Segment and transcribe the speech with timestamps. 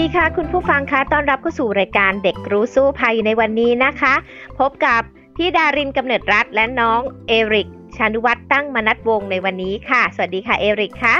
[0.02, 4.14] ีค่ะ คุณผู้ฟังคะต้อนรับเข้าสู่รายการเด็กรู้สู้ภัยในวันนี้นะคะ
[4.58, 5.00] พบกับ
[5.36, 11.16] พี่ดารินกำเนิดรัฐและน้องเอริกชานุวัตรตั้งมนัดวงในวันนี้ค่ะ สวัสดีค่ะเอริกค่ะ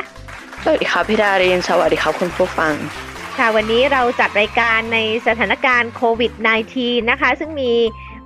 [0.64, 2.74] สวัสดีครับพี่ดารินสวัสดีครับคุณผู้ฟัง
[3.38, 6.33] ค่ะวันนี้เราจัดรายการในสถานการณ์โควิด
[6.72, 7.72] -19 นะคะ ซึ่งมี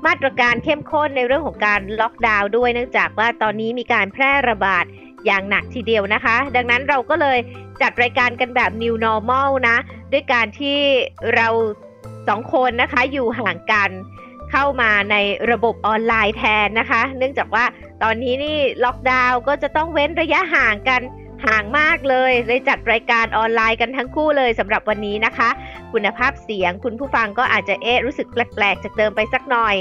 [0.07, 4.85] มาตรการเข้มข้นในเรื่องของการล็อกดาวน์ด้วยเนื่องจากว่าตอนนี้มีการแพร่ระบาด
[5.27, 7.39] อย่างหนักทีเดียวนะคะ ดังนั้นเราก็เลย
[7.83, 9.77] จัดรายการกันแบบ new normal นะ
[10.13, 10.79] ด้วยการที่
[11.35, 11.49] เรา
[12.29, 13.91] สองคนนะคะอยู่ห่างกัน
[14.51, 15.17] เข้ามาใน
[15.51, 17.65] ระบบออนไลน์แทนนะคะ เนื่องจากว่า
[18.03, 21.03] ตอนนี้นี่ล็อกดาวน์ก็จะต้องเว้นระยะห่างกัน
[21.47, 25.49] ห่างมากเลยเลยจัดรายการออนไลน์กันทั้งคู่เลยสำหรับวันนี้นะคะ
[25.93, 29.77] คุณภาพเสียงคุณผู้ฟังก็อาจจะเอ๊ะรู้สึกแปลกๆจากเดิมไปสักหน่อย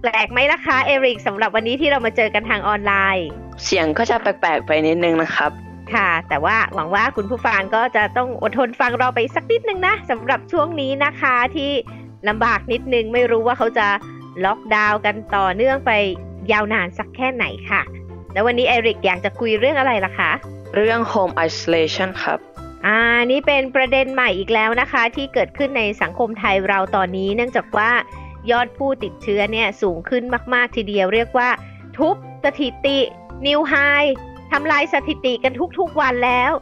[0.00, 3.26] แปลกๆไหมล่ะคะเอริกสำหรับวันนี้ที่เรามาเจอกันทางออนไลน์
[3.64, 5.50] เสียงก็จะแปลกๆไปนิดนึงนะครับ
[5.94, 11.72] ค่ะ แต่ว่าหวังว่าคุณผู้ฟังก็จะต้องอดทนฟังเราไปสักนิดนึงนะสำหรับช่วงนี้นะคะที่
[12.28, 13.88] ลำบากนิดนึงไม่รู้ว่าเขาจะ
[14.44, 15.92] ล็อกดาวน์กันต่อเนื่องไป
[16.52, 17.82] ยาวนานสักแค่ไหนค่ะ
[18.32, 20.30] แล้ววันนี้เอริกอยากจะคุยเรื่องอะไรล่ะคะ
[20.76, 22.38] เรื่อง home isolation ครับ
[22.86, 22.98] อ่า
[23.30, 27.90] นี่เป็นประเด็นใหม่อีกแล้วนะคะ ที่เกิดขึ้นในสังคมไทยเราตอนนี้ เนื่องจากว่า
[28.50, 30.22] ยอดผู้ติดเชื้อเนี่ยสูงขึ้น
[30.54, 31.48] มาก ๆ ทีเดียวเรียกว่า
[31.98, 32.98] ทุบสถิติ
[33.46, 33.74] นิวไฮ
[34.52, 36.52] ทำลายสถิติกันทุก ๆ วันแล้ว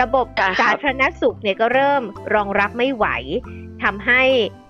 [0.00, 0.26] ระบบ
[0.60, 2.02] สาธารณสุขเนี่ยก็เริ่ม
[2.34, 3.06] รองรับไม่ไหว
[3.82, 4.22] ทำให้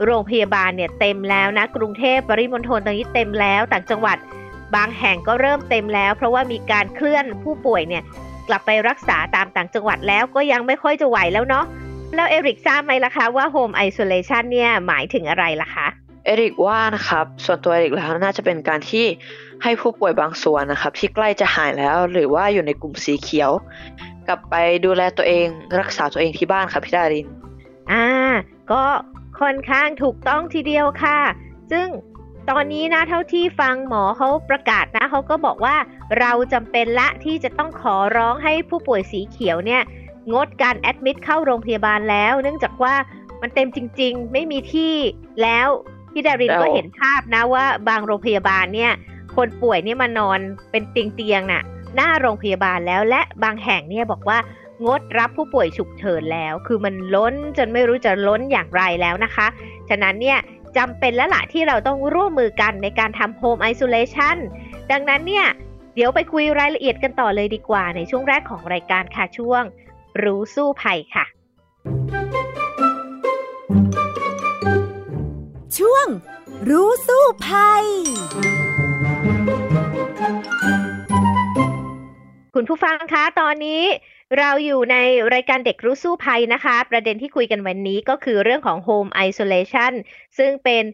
[0.05, 4.18] โรงพยาบาลเนี่ยเต็มแล้วนะ กรุงเทพปริมณฑลตอนนี้เต็มแล้ว ต่างจังหวัด
[4.74, 8.02] บางแห่งก็เริ่มเต็มแล้ว เพราะว่ามีการเคลื่อนผู้ป่วยเนี่ย
[8.48, 11.64] กลับไปรักษาตามต่างจังหวัดแล้วก็ยังไม่ค่อยจะไหวแล้วเนาะ
[12.14, 15.86] แล้วเอริกทราบไหมล่ะคะว่า Home Isolation เนี่ยหมายถึงอะไรล่ะคะ
[16.24, 19.07] เอริกว่านะครับส่วนตัวเอริกแล้วน่าจะเป็นการที่
[19.62, 23.51] ให้ผู้ป่วยบางส่วนนะครับ ที่ใกล้จะหายแล้วหรือว่าอยู่ในกลุ่มสีเขียว
[24.27, 24.55] กลับไป
[24.85, 25.46] ดูแลตัวเอง
[25.80, 27.27] รักษาตัวเองที่บ้านครับพี่ดาริน
[27.92, 28.07] อ่า
[28.73, 28.85] ก็
[29.40, 31.18] ค่อนข้างถูกต้องทีเดียวค่ะ
[31.73, 31.89] ซึ่ง
[32.51, 35.77] ตอนนี้นะเท่าที่ฟังหมอเขาประกาศนะเขาก็บอกว่า
[36.20, 39.83] เราจำเป็นละที่จะต้องขอร้องให้ผู้ป่วยสีเขียวเนี่ย
[40.33, 42.95] งดการแอดมิดเข้าโรงพยาบาลแล้ว เนื่องจากว่า
[43.41, 44.95] มันเต็มจริง ๆ ไม่มีที่
[45.42, 45.68] แล้ว
[46.14, 48.92] พี่ดารินก็เห็นภาพนะว่าบางโรงพยาบาลเนี่ย
[49.36, 50.39] คนป่วยเนี่ยมานอน
[50.70, 51.63] เป็นเตียงๆน่ะ
[51.95, 54.39] หน้าโรงพยาบาลแล้วและบางแห่งเนี่ยบอกว่า
[54.86, 59.47] งดรับผู้ป่วยฉุกเฉินแล้ว คือมันล้นจนไม่รู้จะล้นอย่างไรแล้วนะคะ
[59.89, 60.39] ฉะนั้นเนี่ย
[60.77, 64.36] จำเป็นแล้วล่ะที่เราต้องร่วมมือกันในการทำโฮมไอโซเลชัน
[64.91, 65.47] ดังนั้นเนี่ย
[65.95, 69.63] เดี๋ยวไปคุยรายละเอียดกันต่อเลยดีกว่าในช่วงแรกของรายการค่ะช่วง
[70.23, 71.24] รู้สู้ภัยค่ะ
[75.79, 76.07] ช่วง
[76.68, 77.85] รู้สู้ภัย
[82.55, 83.83] คุณผู้ฟังคะตอนนี้
[84.39, 84.96] เราอยู่ใน
[85.35, 89.92] รายการเด็กรู้สู้ภัยนะคะ ประเด็นที่คุยกันวันนี้ก็คือเรื่องของ Home Isolation
[90.39, 90.85] ซึ่งเป็น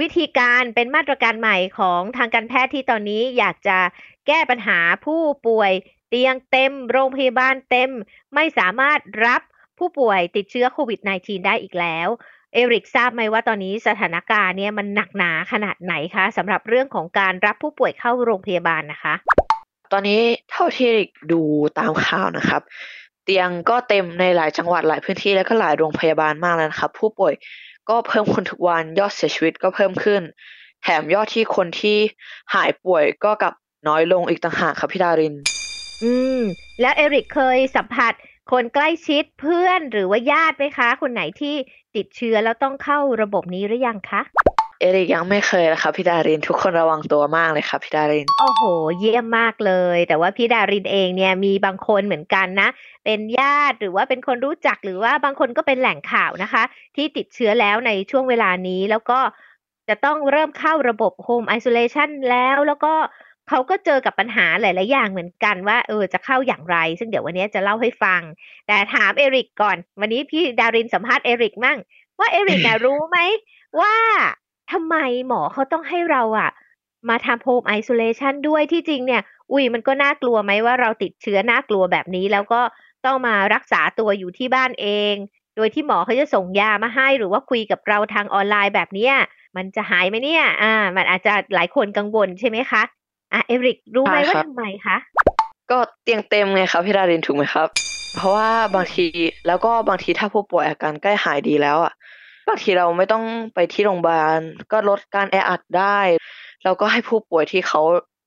[0.00, 3.78] วิธีการเป็นมาตรการใหม่ของทางการแพทย์ที่ตอนนี้อยากจะ
[4.26, 5.72] แก้ปัญหาผู้ป่วย
[6.08, 7.90] เตียงเต็ม โรงพยาบาลเต็ม
[8.34, 9.42] ไม่สามารถรับ
[9.78, 12.08] ผู้ป่วยติดเชื้อโควิด -19 ได้อีกแล้ว
[12.54, 19.14] เอริกทราบไหมว่าตอนนี้สถานการณ์เนี่ยมันหนักหนาขนาดไหนคะสำหรับเรื่องของการรับผู้ป่วยเข้าโรงพยาบาลนะคะ
[19.92, 20.20] ตอนนี้
[20.50, 20.90] เท่าที่
[21.32, 21.42] ดู
[21.78, 22.62] ตามข่าวนะครับ
[23.24, 27.34] เตียงก็เต็มในหลายจังหวัดหลายพื้นที่และก็หลายโรงพยาบาลมากแล้วนะครับ ผู้ป่วย
[27.88, 30.22] ก็เพิ่มขึ้นทุกวันยอดเสียชีวิตก็เพิ่มขึ้น
[30.82, 31.98] แถมยอดที่คนที่
[32.54, 33.54] หายป่วยก็กลับ
[33.88, 35.34] น้อยลงอีกต่างหากครับพี่ดาริน
[36.02, 36.40] อืม
[36.80, 38.12] แล้วเอริกเคยสัมผัส
[38.52, 41.54] คนใกล้ชิดเพื่อนหรือว่าญาติไหมคะ คนไหนที่
[41.96, 44.22] ติดเชื้อแล้วต้องเข้าระบบนี้หรือยังคะ
[44.80, 48.62] เอริกยังไม่เคยนะคะพี่ดารินทุกคนระวังตัวมากเลยค่ะพี่ดาริน โอ้โห
[48.98, 52.68] เยี่ยมมากเลย แต่ว่าพี่ดารินเองเนี่ยมีบางคนเหมือนกันนะ
[53.04, 56.62] เป็นญาติหรือว่าเป็นคนรู้จักหรือว่าบางคนก็เป็นแหล่งข่าวนะคะ
[56.96, 59.18] ที่ติดเชื้อแล้วในช่วงเวลานี้แล้วก็
[59.88, 62.94] จะต้องเริ่มเข้าระบบ home isolation แล้วแล้วก็
[63.48, 68.20] เขาก็เจอกับปัญหาหลาย ๆ อย่างเหมือนกันว่าเออจะเข้าอย่างไร ซึ่งเดี๋ยววันนี้จะเล่าให้ฟัง
[68.66, 71.78] แต่ถามเอริกก่อน วันนี้พี่ดารินสัมภาษณ์เอริกมั่ง
[72.18, 73.18] ว่าเอริกนะรู้ไหม
[73.80, 73.94] ว่า
[74.72, 74.96] ทำไม
[75.28, 76.50] หมอเขาต้องให้เราอะ
[77.08, 82.60] มาทำ home isolation ด้วยที่จริงเนี่ย อุ้ยมันก็น่ากลัวไหมว่าเราติดเชื้อน่ากลัวแบบนี้ แล้วก็
[83.04, 85.14] ต้องมารักษาตัวอยู่ที่บ้านเอง
[85.56, 89.14] โดยที่หมอเขาจะส่งยามาให้หรือว่าคุยกับเราทางออนไลน์แบบเนี้ย
[89.56, 92.82] มันจะหายไหมเนี่ย อ่า มันอาจจะหลายคนกังวลใช่ไหมคะ
[93.32, 94.96] อะเอริกรู้ไหมว่าทำไมคะ
[95.70, 97.68] ก็เตียงเต็มไงครับพี่ดารินถูกไหมครับ
[98.16, 99.06] เพราะว่าบางที
[99.46, 101.92] แล้วก็บางทีถ้าผู้ป่วยอาการใกล้หายดีแล้วอะ
[102.48, 103.24] บางทีเราไม่ต้อง
[103.54, 104.38] ไปที่โรงพยาบาล
[104.72, 105.98] ก็ลดการแออัดได้
[106.64, 107.82] แล้วก็ให้ผู้ป่วยที่เขา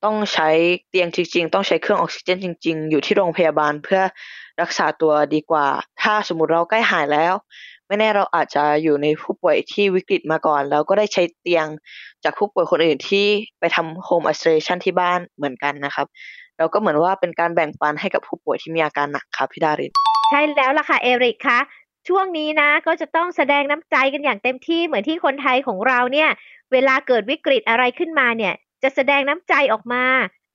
[0.06, 0.50] ต้องใช้
[0.90, 4.02] เตียงจริง ๆ ต้องใช้เครื่องออกซิเจนจริง ๆ อยู่ที่โรงพยาบาลเพื่อ
[4.62, 5.68] รักษาตัวดีกว่า
[6.02, 7.34] ถ้าสมมติเราใกล้หายแล้ว
[7.88, 11.68] ไม่แน่เราอาจจะอยู่ในผู้ป่วยที่วิกฤตมาก่อน แล้วก็ได้ใช้เตียง
[12.24, 13.28] จากผู้ป่วยคนอื่นที่
[13.60, 16.08] ไปทำโฮมไอโซเลชันที่บ้านเหมือนกันนะครับ
[16.58, 19.92] แล้วก็เหมือนว่าเป็นการแบ่งปันให้กับผู้ป่วยที่มีอาการหนักครับพี่ดาริน
[20.30, 21.60] ใช่แล้วล่ะค่ะเอริกคะ
[22.08, 26.30] ช่วงนี้นะก็จะต้องแสดงน้ำใจกันอย่างเต็มที่เหมือนที่คนไทยของเราเนี่ย
[26.72, 28.54] เวลาเกิดวิกฤตอะไรขึ้นมาเนี่ย
[28.84, 30.04] จะแสดงน้ำใจออกมา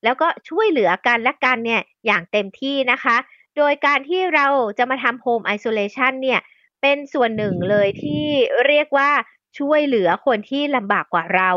[0.05, 3.17] แล้วก็ช่วยเหลือกันและกันเนี่ยอย่างเต็มที่นะคะ
[3.57, 4.47] โดยการที่เรา
[4.79, 6.41] จะมาทำโฮมไอโซเลชันเนี่ย
[6.83, 8.25] เป็นส่วนหนึ่งเลยที่
[8.67, 9.11] เรียกว่า
[9.59, 11.51] ช่วยเหลือคนที่ลำบากกว่าเรา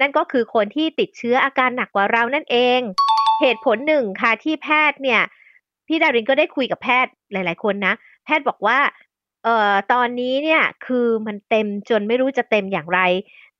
[0.00, 2.80] นั่นก็คือคนที่ติดเชื้ออาการหนักกว่าเรานั่นเอง
[3.40, 5.22] เหตุผลหนึ่งค่ะที่แพทย์เนี่ย
[5.86, 7.94] พี่ดารินก็ได้คุยกับแพทย์หลาย ๆ คนนะ
[8.24, 8.78] แพทย์บอกว่า
[9.44, 13.00] เอ่อตอนนี้เนี่ยคือมันเต็มจนไม่รู้จะเต็มอย่างไร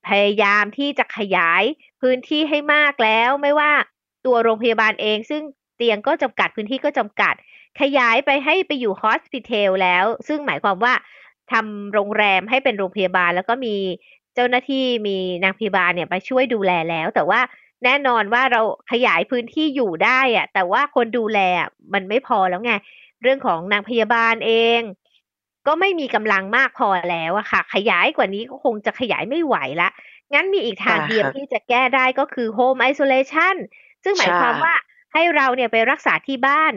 [0.07, 1.63] พยายามที่จะขยาย
[2.01, 3.71] พื้นที่ให้มากแล้ว ไม่ว่า
[4.25, 5.41] ตัวโรงพยาบาลเอง ซึ่ง
[5.77, 7.35] เตียงก็จำกัดพื้นที่ก็จำกัด
[7.79, 10.93] ขยายไปให้ไปอยู่ฮอสพิทอลแล้ว ซึ่งหมายความว่า
[11.51, 13.75] ทำโรงแรมให้เป็นโรงพยาบาล แล้วก็มี
[14.35, 17.41] เจ้าหน้าที่มีนางพยาบาลเนี่ยไปช่วยดูแลแล้ว แต่ว่า
[17.83, 21.39] แน่นอนว่าเราขยายพื้นที่อยู่ได้อะแต่ว่าคนดูแล
[21.93, 22.73] มันไม่พอแล้วไง
[23.21, 24.81] เรื่องของนางพยาบาลเอง
[25.67, 29.89] ก็ไม่มีกำลังมากพอแล้วอะค่ะ ขยายกว่านี้ก็คงจะขยายไม่ไหวละ
[30.33, 33.55] งั้นมีอีกทางเดียวที่จะแก้ได้ก็คือ home isolation
[34.03, 34.73] ซึ่งหมายความว่า
[35.13, 36.73] ให้เราเนี่ยไปรักษาที่บ้าน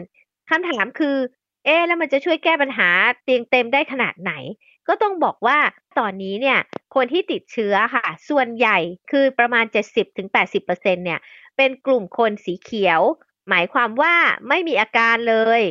[0.49, 1.17] คำถามคือ
[1.65, 2.89] เอ๊แล้วมันจะช่วยแก้ปัญหา
[3.23, 4.33] เตียงเต็มได้ขนาดไหน
[4.87, 5.57] ก็ต้องบอกว่า
[5.99, 6.59] ตอนนี้เนี่ย
[6.95, 8.77] คนที่ติดเชื้อค่ะ ส่วนใหญ่
[9.11, 9.65] คือประมาณ
[10.15, 11.19] 70-80%เนี่ย
[11.57, 13.01] เป็นกลุ่มคนสีเขียว
[13.49, 14.13] หมายความว่า
[14.49, 15.61] ไม่มีอาการเลย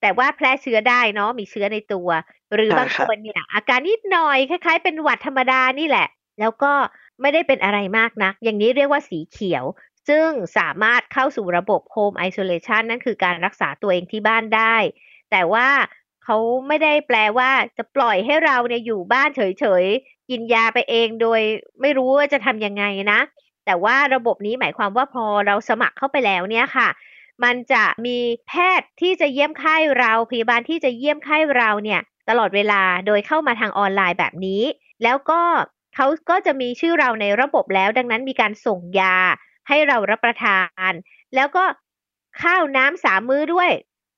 [0.00, 2.08] แต่ว่าแพร่เชื้อได้เนาะมีเชื้อในตัว
[2.54, 6.08] หรือบางคนเนี่ยอาการนิดหน่อยคล้ายๆ เป็นหวัดธรรมดานี่แหละ
[6.40, 6.72] แล้วก็
[7.20, 9.64] ไม่ได้เป็นอะไรมากนัก อย่างนี้เรียกว่าสีเขียว
[10.10, 10.28] ซึ่ง
[10.58, 14.76] สามารถเข้าสู่ระบบ Home Isolation นั่นคือการรักษาตัวเองที่บ้านได้
[15.30, 15.68] แต่ว่า
[16.24, 16.36] เขา
[16.68, 21.40] ไม่ได้แปลว่าจะปล่อยให้เราเนี่ยอยู่บ้านเฉยๆ กินยาไปเองโดย
[21.80, 23.20] ไม่รู้ว่าจะทำยังไงนะ
[23.66, 26.88] แต่ว่าระบบนี้หมายความว่าพอเราสมัครเข้าไปแล้วเนี่ยค่ะ
[27.44, 28.18] มันจะมี
[28.48, 34.62] แพทย์ที่จะเยี่ยมไข้เราพยาบาลที่จะเยี่ยมไข้เราเนี่ยตลอดเวลาโดยเข้ามาทางออนไลน์แบบนี้
[35.02, 35.40] แล้วก็
[35.94, 39.16] เขาก็จะมีชื่อเราในระบบแล้ว ดังนั้นมีการส่งยา
[39.70, 40.92] ให้เรารับประทาน
[41.34, 41.64] แล้วก็
[42.42, 43.70] ข้าวน้ำสามมื้อด้วย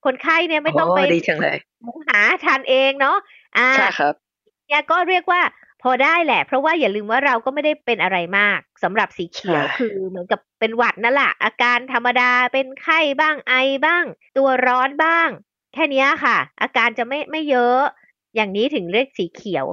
[0.04, 1.58] คนไข้เนี่ยไม่ต้องไปดีจังเลย
[2.08, 3.16] หาทานเองเนาะ
[3.58, 4.14] อ่าใช่ครับ
[4.66, 5.40] เนี่ยก็เรียกว่า
[5.82, 13.54] พอได้แหละ เพราะว่าอย่าลืมว่าเราก็ไม่ได้เป็นอะไรมากสำหรับสีเขียวใช่คือเหมือนกับเป็นหวัดนั่นแหละอาการธรรมดาเป็นไข้บ้างไอ
[13.84, 14.04] บ้าง
[14.36, 15.28] ตัวร้อนบ้าง
[15.74, 17.80] แค่เนี้ยค่ะ อาการจะไม่ไม่เยอะ
[18.34, 19.64] อย่างนี้ถึงเรียกสีเขียว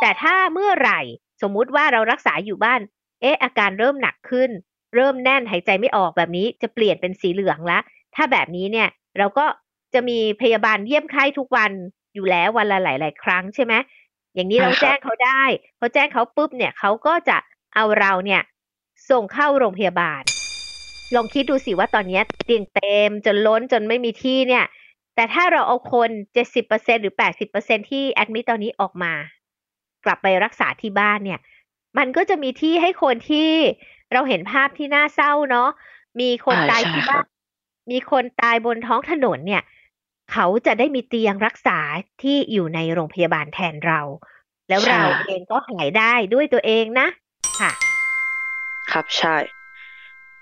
[0.00, 1.00] แต่ถ้าเมื่อไหร่
[1.42, 2.80] สมมุติว่าเรารักษาอยู่บ้าน
[3.20, 4.50] เอ๊ะอาการเริ่มหนักขึ้น
[4.96, 7.78] เริ่มแน่นหายใจไม่ออกแบบนี้จะเปลี่ยนเป็นสีเหลืองละ
[8.14, 8.88] ถ้าแบบนี้เนี่ย
[9.18, 9.46] เราก็
[9.94, 11.72] จะมีพยาบาลเยี่ยมไข้ทุกวัน
[12.14, 13.74] อยู่แล้ววันละหลาย ๆ ครั้งใช่ไหม
[14.34, 15.42] อย่างนี้เราใช่ครับแจ้งเขาได้
[15.78, 17.36] พอแจ้งเขาปุ๊บเนี่ยเขาก็จะ
[17.74, 18.42] เอาเราเนี่ย
[19.10, 20.22] ส่งเข้าโรงพยาบาล
[21.14, 24.64] ลองคิดดูสิว่าตอนเนี้ยเตียงเต็มจนล้นจนไม่มีที่เนี่ย
[25.14, 29.12] แต่ถ้าเราเอาคนเจ็ดสิบเปอร์เซ็นหรือแปดสิบเปอร์เซ็นที่แอดมิตตอนนี้ออกมา
[30.04, 31.40] กลับไปรักษาที่บ้านเนี่ย
[31.98, 33.50] มันก็จะมีที่ให้คนที่
[34.12, 35.68] เราเห็นภาพที่น่าเศร้าเนาะ
[36.20, 37.26] มีคนใช่ตายใช่ที่ครับ้าบน
[37.90, 39.62] มีคนตายบนท้องถนนเนี่ย
[40.32, 41.78] เขาจะได้มีเตียงรักษา
[42.22, 44.00] ที่อยู่ในโรงพยาบาลแทนเรา
[44.68, 47.06] แล้วเราเองก็หายได้ด้วยตัวเองนะ
[47.60, 47.72] ค่ะ
[48.92, 49.36] ครับใช่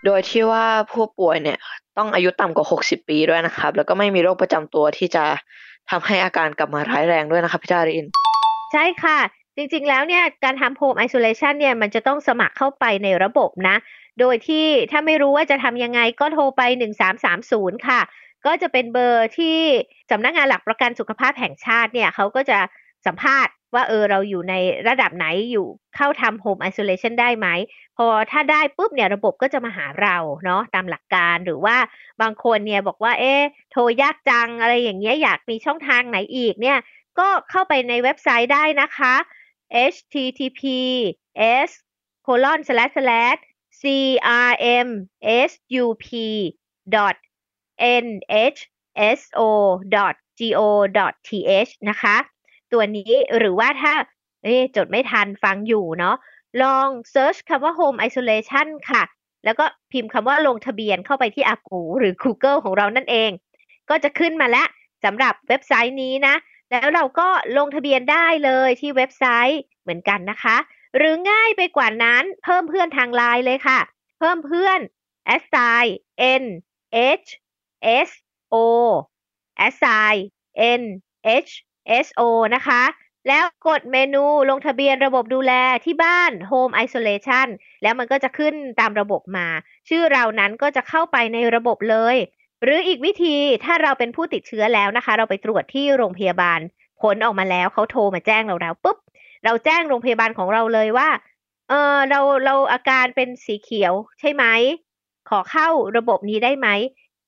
[0.04, 1.58] โดยที่ว่าผู้ป่วยเนี่ย
[1.96, 5.24] ต้องอายุต่ำกว่า 60 ปีด้วยนะครับ แล้วก็ไม่มีโรคประจำตัวที่จะ
[5.90, 8.06] ทำให้อาการกลับมาร้ายแรงด้วยนะครับพี่ดาริน
[8.72, 9.18] ใช่ค่ะ
[9.56, 13.76] จริงๆ แล้วเนี่ยการทำ home isolation เนี่ยมันจะต้องสมัครเข้าไปในระบบนะ
[14.20, 16.62] โดยที่ถ้าไม่รู้ว่าจะทำยังไงก็โทรไป
[17.24, 18.00] 1330 ค่ะ
[18.46, 19.58] ก็จะเป็นเบอร์ที่
[20.10, 22.58] สำนักงานหลักประกันสุขภาพแห่งชาติเนี่ยเขาก็จะ
[23.06, 24.54] สัมภาษณ์ว่าเออเราอยู่ใน
[24.88, 27.48] ระดับไหนอยู่เข้าทำ home isolation ได้ไหม
[27.96, 31.76] พอถ้าได้ปุ๊บเนี่ยระบบก็จะมาหาเราเนาะตามหลักการหรือว่า
[32.22, 33.34] บางคนเนี่ยบอกว่าเอ๊
[33.72, 36.78] โทรยากจังอะไรอย่างเงี้ยอยากมีช่องทางไหนอีกเนี่ย
[37.18, 39.14] ก็เข้าไปในเว็บไซต์ได้นะคะ
[39.86, 41.70] https
[42.26, 43.40] colon slash slash
[43.80, 45.22] crmsup
[46.94, 47.16] dot
[47.80, 49.42] nhso
[49.94, 52.16] dot go dot th นะคะ
[52.72, 53.92] ตัวนี้หรือว่าถ้า
[54.76, 56.16] จดไม่ทันฟังอยู่เนาะ
[56.62, 59.02] ลองเซิร์ชคำว่า home isolation ค่ะ
[59.44, 63.30] แล้วก็พิมพ์คำว่าลงทะเบียนเข้าไปที่อากูหรือ Google ของเรานั่นเอง
[63.90, 64.68] ก็จะขึ้นมาแล้ว
[65.04, 66.34] สำหรับเว็บไซต์นี้นะ
[66.70, 67.28] แล้วเราก็
[67.58, 70.56] ลงทะเบียนได้เลยที่เว็บไซต์เหมือนกันนะคะ
[70.96, 73.80] หรือง่ายไปกว่านั้นเพิ่มเพื่อนทางไลน์เลยค่ะ
[74.18, 74.80] เพิ่มเพื่อน
[75.42, 75.44] s
[75.80, 75.84] i
[76.40, 76.44] n
[77.18, 77.28] h
[78.08, 78.10] s
[78.54, 78.56] o
[79.80, 80.12] s i
[80.80, 80.82] n
[81.48, 81.50] h
[82.04, 82.22] s o
[82.54, 82.82] นะคะ
[83.28, 85.52] แล้วกดเมนูลงทะเบียนระบบดูแล
[85.84, 87.48] ที่บ้าน Home Isolation
[87.82, 89.46] แล้วมันก็จะขึ้นตามระบบมา
[89.88, 92.16] ชื่อเรานั้นก็จะเข้าไปในระบบเลย
[92.64, 96.60] หรืออีกวิธีถ้าเราเป็นผู้ติดเชื้อแล้วนะคะ เราไปตรวจที่โรงพยาบาล
[97.02, 98.98] ผลออกมาแล้วเขาโทรมาแจ้งเราแล้วปุ๊บ
[99.44, 101.08] เราแจ้งโรงพยาบาลของเราเลยว่า
[101.68, 104.44] เออเราเราอาการเป็นสีเขียวใช่ไหม
[105.30, 106.68] ขอเข้าระบบนี้ได้ไหม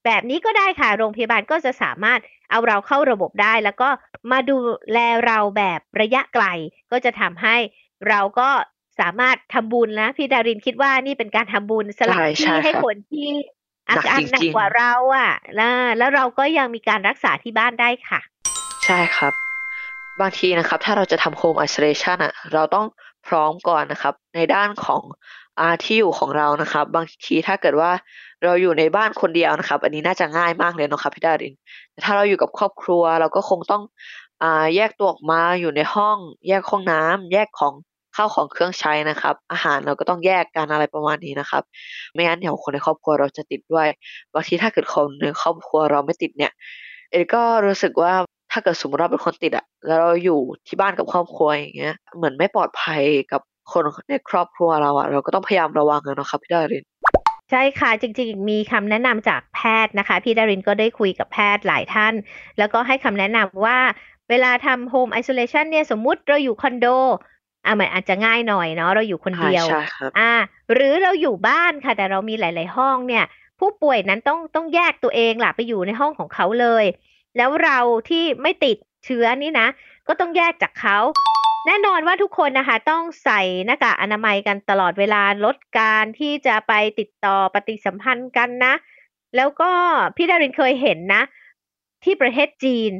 [0.06, 3.88] แบบนี้ก็ได้ค่ะ โรงพยาบาลก็จะสามารถเอาเราเข้าระบบได้ แล้วก็
[4.30, 4.56] มาดู
[4.92, 6.44] แลเราแบบระยะไกล
[6.92, 7.56] ก็จะทำให้
[8.08, 8.48] เราก็
[9.00, 13.30] สามารถทำบุญนะพี่ดารินคิดว่านี่เป็นการทำบุญสลับใช่ใช่ที่ให้ครับคนที่
[13.88, 18.20] อาหนักการจริงๆหนักกว่าเราอะแล้วแล้วเราก็ยังมีการรักษาที่บ้านได้ค่ะ
[18.84, 19.32] ใช่ครับ
[20.20, 22.86] บางทีนะครับ ถ้าเราจะทำ home isolation อะ เราต้อง
[23.26, 25.02] พร้อมก่อนนะครับ ในด้านของ
[25.58, 27.90] อาที่อยู่ของเรานะครับ บางทีถ้าเกิดว่า
[28.44, 31.54] เราอยู่ในบ้านคนเดียวนะครับ อันนี้น่าจะง่ายมากเลยเนาะครับพี่ดาริน
[31.92, 33.82] แต่ถ้าเราอยู่กับครอบครัว เราก็คงต้อง
[34.42, 37.72] อ่าแยกตัวออกมาอยู่ในห้อง แยกห้องน้ำแยกของ
[38.16, 41.62] ข้าวของเครื่องใช้นะครับ อาหารเราก็ต้องแยกกันอะไรประมาณนี้นะครับ
[42.12, 43.86] ไม่งั้นเดี๋ยวคนในครอบครัวเราจะติดด้วย
[44.34, 46.52] บางทีถ้าเกิดคนในครอบครัวเราไม่ติดเนี่ย
[47.10, 48.12] เอ็ดก็รู้สึกว่า
[48.52, 53.40] ถ้าเกิดสมมติเราเป็นคนติดอะแล้วเราอยู่ที่บ้านกับครอบครัวอย่างเงี้ยเหมือนไม่ปลอดภัยกับ
[53.72, 56.84] คนในครอบครัวเราอะเราก็ต้องพยายามระวังนะครับพี่ดาริน
[57.50, 62.14] ใช่ค่ะ จริงๆ มีคำแนะนำจากแพทย์นะคะ พี่ดารินก็ได้คุยกับแพทย์หลายท่าน
[62.58, 63.78] แล้วก็ให้คำแนะนำว่า
[64.30, 66.86] เวลาทำ home isolation เนี่ยสมมุติเราอยู่คอนโด
[67.66, 70.32] อะมันอาจจะง่ายหน่อยเนาะเราอยู่คนเดียวใช่ครับอ่า
[70.72, 73.24] หรือเราอยู่บ้านค่ะ แต่เรามีหลาย ๆ ห้องเนี่ย
[73.60, 76.84] ผู้ป่วยนั้นต้องต้องแยกตัวเองล่ะไปอยู่ในห้องของเขาเลย
[77.36, 79.68] แล้วเราที่ไม่ติดเชื้อนี่นะ
[80.08, 80.98] ก็ต้องแยกจากเขา
[81.66, 88.74] แน่นอนว่าทุกคนนะคะต้องใส่หน้ากากอนามัยกันตลอดเวลาลดการที่จะไปติดต่อปฏิสัมพันธ์กันนะ
[89.36, 89.70] แล้วก็
[90.16, 91.22] พี่ดารินเคยเห็นนะ
[92.04, 92.90] ที่ประเทศจีน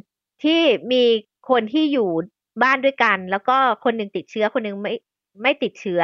[0.45, 0.61] ที่
[0.93, 1.05] มี
[1.51, 2.11] คนที่อยู่
[2.63, 4.95] บ้านด้วยกัน แล้วก็คนหนึ่งติดเชื้อคนหนึ่งไม่
[5.43, 6.03] ไม่ติดเชื้อ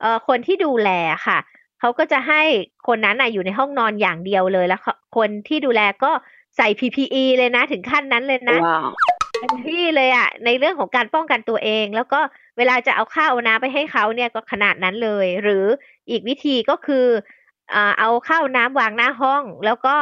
[0.00, 0.90] เอ่อคนที่ดูแล
[1.26, 1.38] ค่ะ
[1.80, 2.42] เขาก็จะให้
[2.86, 6.10] คนนั้นน่ะอยู่ในห้องนอนอย่างเดียวเลยแล้วเขาคนที่ดูแลก็
[6.56, 8.90] ใส่ PPE เลยนะถึงขั้นนั้นเลยนะว้าว
[9.40, 12.20] เต็มที่เลยอะในเรื่องของการป้องกันตัวเอง แล้วก็
[12.58, 15.64] เวลาจะเอาข้าวเอาน้ำไปให้เขาเนี่ยก็ขนาดนั้นเลย หรือ
[16.10, 17.06] อีกวิธีก็คือ
[17.74, 19.94] อ่าเอาข้าวน้ำวางหน้าห้อง แล้วก็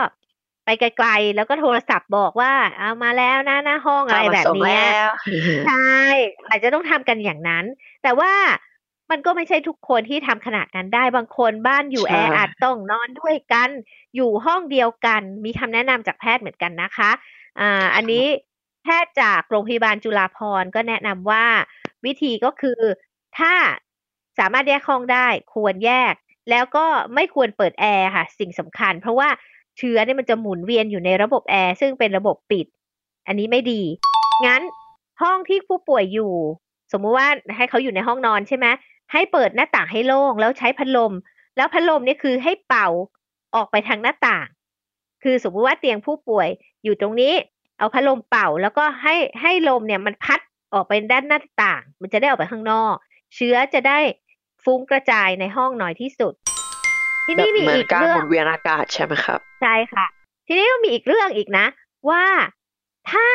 [0.69, 5.11] ไปไกลๆ แล้วก็โทรศัพท์บอกว่า เอามาแล้วนะหน้าห้องอะไรแบบข้าวมาส่งเนี้ยแล้ว
[5.67, 5.97] ใช่
[6.49, 7.65] อาจจะต้องทำกันอย่างนั้น
[8.03, 8.33] แต่ว่า
[9.11, 13.71] มันก็ไม่ใช่ทุกคนที่ทำขนาดนั้นได้บางคนบ้านอยู่ใช่แออัดต้องนอนด้วยกัน
[14.17, 17.11] อยู่ห้องเดียวกัน มีคำแนะนำจากแพทย์เหมือนกันนะคะ
[17.61, 18.25] อ่าอันนี้
[18.85, 21.47] แพทย์จากโรงพยาบาลจุฬาภรณ์ก็แนะนำว่า
[22.05, 22.81] วิธีก็คือ
[23.39, 23.53] ถ้า
[24.39, 26.15] สามารถแยกห้องได้ควรแยก
[26.51, 29.29] แล้วก็ไม่ควรเปิดแอร์ค่ะ สิ่งสำคัญ เพราะว่า
[29.79, 32.67] เชื้อเนี่ยมันจะหมุนเวียนอยู่ในระบบแอร์ซึ่งเป็นระบบปิด
[33.27, 33.83] อันนี้ไม่ดี
[34.47, 34.63] งั้น
[35.23, 36.33] ห้องที่ผู้ป่วยอยู่
[36.93, 38.67] สมมุติว่าให้เขาอยู่ในห้องนอนใช่ไหม
[39.13, 41.13] ให้เปิดหน้าต่างให้โล่งแล้วใช้พัดลม
[41.57, 42.89] แล้วพัดลมเนี่ยคือให้เป่า
[43.55, 44.47] ออกไปทางหน้าต่าง
[45.23, 46.49] คือสมมุติว่าเตียงผู้ป่วย
[46.85, 47.35] อยู่ตรงนี้
[47.79, 50.41] เอาพัดลมเป่าแล้วก็ให้ให้ลมเนี่ยมันพัด
[50.75, 52.95] ออกไปด้านหน้าต่าง มันจะได้ออกไปข้างนอก
[53.35, 53.99] เชื้อจะได้
[54.65, 56.35] ฟุ้งกระจายในห้องน้อยที่สุด
[57.29, 60.07] ที่แบบนี่มีเหมือนอีกการเรื่หองมุนเวียนอากาศใช่ไหมครับ ใช่ค่ะ
[60.47, 61.67] ทีนี้ก็มีอีกเรื่องอีกนะ
[62.11, 62.25] ว่า
[63.11, 63.27] ถ้า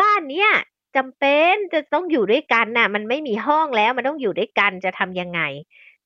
[0.00, 0.50] บ้านเนี้ย
[0.96, 5.40] จำเป็นจะต้องอยู่ด้วยกันน่ะ มันไม่มีห้องแล้วมันต้องอยู่ด้วยกันจะทำยังไง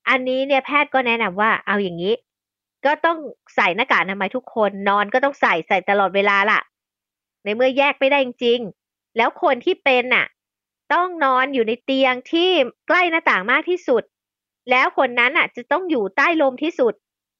[0.09, 2.15] อันนี้เนี่ยแพทย์ก็แนะนำว่าเอาอย่างนี้
[2.85, 3.19] ก็ต้อง
[3.57, 6.61] ใส่หน้ากากอนามัยทุกคนนอนก็ต้องใส่ใส่ตลอดเวลาล่ะ
[7.45, 10.27] ในเมื่อแยกไม่ได้จริงๆแล้วคนที่เป็นน่ะ
[10.93, 12.51] ต้องนอนอยู่ในเตียงที่
[12.89, 14.03] ใกล้หน้าต่างมากที่สุด
[14.71, 16.95] แล้วคนนั้นน่ะ จะต้องอยู่ใต้ลมที่สุด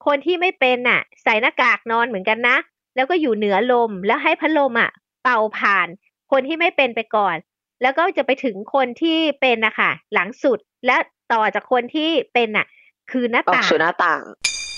[0.05, 2.57] คนที่ไม่เป็นน่ะ ใส่หน้ากากนอนเหมือนกันนะ
[2.95, 4.91] แล้วก็อยู่เหนือลมแล้วให้พัดลมอะ
[5.23, 5.87] เป่าผ่าน
[6.31, 7.35] คนที่ไม่เป็นไปก่อน
[7.81, 10.97] แล้วก็จะไปถึงคนที่เป็นนะคะหลังสุดและ
[11.33, 12.65] ต่อจากคนที่เป็นน่ะ
[13.11, 14.23] คือหน้าออกต่างสู่หน้าต่าง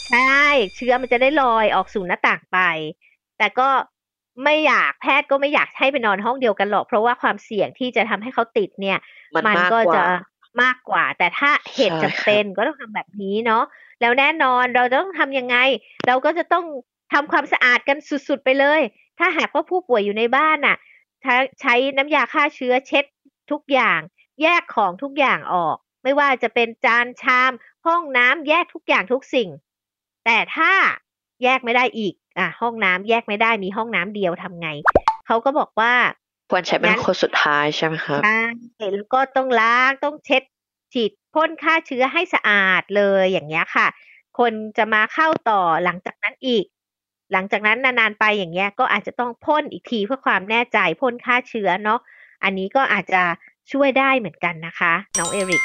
[0.10, 0.44] ใช่
[0.76, 2.60] เชื้อมันจะได้ลอยออกสู่หน้าต่างไป
[3.38, 3.70] แต่ก็
[4.44, 9.00] ไม่อยากแพทย์ก็ไม่อยากให้ไปนอนห้องเดียวกันหรอก เพราะว่าความเสี่ยงที่จะทำให้เขาติดเนี่ย
[9.36, 10.04] มันมากก็กว่าจะ
[10.62, 13.63] มากกว่า แต่ถ้าเหตุใช่จำเป็นก็ต้องทำแบบนี้เนาะ
[14.01, 15.58] แล้วแน่นอนเราจะต้องทำยังไง
[16.08, 16.66] เราก็จะต้อง
[17.13, 18.82] ทำความสะอาดกันสุดๆไปเลย
[19.20, 20.77] ถ้าหากว่าผู้ป่วยอยู่ในบ้านน่ะ
[21.22, 23.06] ใช้ใช้น้ำยาฆ่าเชื้อเช็ด
[23.51, 24.00] ทุกอย่าง
[24.42, 27.51] แยกของทุกอย่างออก ไม่ว่าจะเป็นจานชาม
[27.86, 29.50] ห้องน้ำแยกทุกอย่างทุกสิ่ง
[30.25, 30.72] แต่ถ้า
[31.44, 34.70] แยกไม่ได้อีกอะห้องน้ำแยกไม่ได้มีห้องน้ำเดียวทำไง
[35.25, 35.94] เขาก็บอกว่า
[36.50, 38.42] ควรใช้เป็นงั้นคนสุดท้ายใช่ไหมครับใช่
[38.94, 40.44] แล้วก็ต้องล้างต้องเช็ด
[40.94, 43.88] ฉีดพ่นฆ่าเชื้อให้สะอาดเลยอย่างเงี้ยค่ะ
[44.39, 46.66] คนจะมาเข้าต่อหลังจากนั้นอีก
[47.34, 52.00] หลังจากนั้นนานๆไปอย่างเงี้ย ก็อาจจะต้องพ่นอีกทีเพื่อความแน่ใจพ่นฆ่าเชื้อเนาะ
[52.44, 53.24] อันนี้ก็อาจจะ
[53.72, 55.63] ช่วยได้เหมือนกันนะคะ น้องเอริก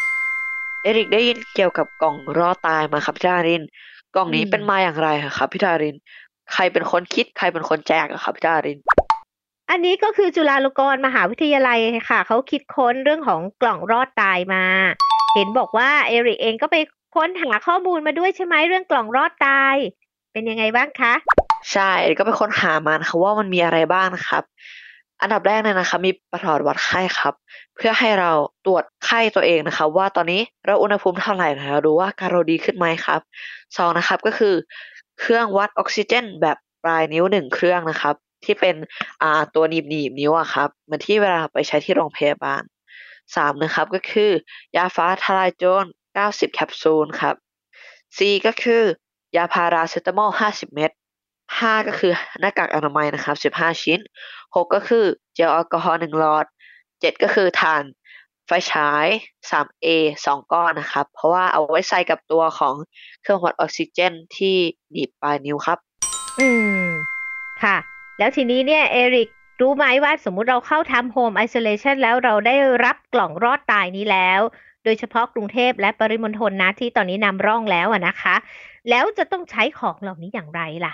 [0.82, 3.62] เอริกได้ยินเกี่ยวกับกล่องรอดตายมาครับพี่ดาริน
[4.14, 5.96] กล่องนี้อืมเป็นมาอย่างไรอะครับพี่ดาริน
[6.52, 8.78] ใครเป็นคนคิดใครเป็นคนแจกอะครับพี่ดาริน
[9.74, 11.78] อันนี้ก็คือจุฬาลงกรณ์มหาวิทยาลัย
[12.10, 14.64] ค่ะ เขาคิดค้นเรื่องของกล่องรอดตายมา
[15.34, 16.76] เห็นบอกว่าเอริกเองก็ไป
[17.14, 19.76] ค้นหาข้อมูลมาด้วยใช่ไหมเรื่องกล่องรอดตาย
[20.32, 21.14] เป็นยังไงบ้างคะ
[21.72, 24.42] ใช่ก็ไปค้นหามานะคะว่ามันมีอะไรบ้างนะครับ
[25.22, 27.34] อันดับแรกเนี่ยนะคะ มีประหลอดวัดไข้ครับ
[27.76, 28.32] เพื่อให้เรา
[28.66, 33.20] ตรวจไข้ตัวเองนะคะ ว่าตอนนี้เราอุณหภูมิเท่าไหร่นะคะดูว่าการเราดีขึ้นไหมครับ
[33.76, 34.54] สองนะครับก็คือ
[35.20, 38.76] เครื่องวัดออกซิเจน แบบปลายนิ้วหนึ่งเครื่องนะครับ ที่เป็น
[39.22, 42.62] อ่าตัวหนีบหนีบนิ้วอะครับเหมือนที่เวลาไปใช้ที่โรงพยาบาล
[43.36, 44.30] สามนะครับก็คือ
[44.76, 45.84] ยาฟ้าทลายโจร
[46.18, 47.34] 90แคปซูลครับ
[48.16, 48.82] C ก็คือ
[49.36, 50.90] ยาพาราเซตามอล50เม็ด
[51.58, 54.00] ห้าก็คือหน้ากากอนามัยนะครับ15ชิ้น
[54.54, 56.46] หกก็คือเจลแอลกอฮอล์หนึ่งหลอด
[57.00, 57.84] เจ็ดก็คือถ่าน
[58.46, 59.06] ไฟฉาย
[59.50, 59.86] 3A
[60.24, 62.74] สองก้อนนะครับ เพราะว่าเอาไว้ใส่กับตัวของ
[63.22, 64.56] เครื่องวัดออกซิเจนที่
[64.90, 65.78] หนีบปลายนิ้วครับ
[66.40, 66.48] อื
[66.82, 66.86] ม
[67.62, 67.76] ค่ะ
[68.22, 69.28] แล้วทีนี้เนี่ยเอริก
[69.60, 74.40] รู้ไหมว่าสมมุติเราเข้าทำโฮมไอโซเลชันแล้วเราได้รับกล่องรอดตายนี้แล้ว
[74.84, 78.34] โดยเฉพาะกรุงเทพและปริมณฑลนะที่ตอนนี้นำร่องแล้วอะนะคะ
[78.90, 80.92] แล้วจะต้องใช้ของเหล่านี้อย่างไรล่ะ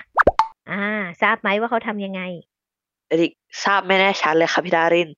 [0.71, 0.87] อ่า
[1.23, 2.21] ทราบไหมว่าเขาทำยังไง
[3.09, 3.33] เอริก
[3.65, 5.09] ทราบไม่แน่ชัดเลยครับพี่ดาริน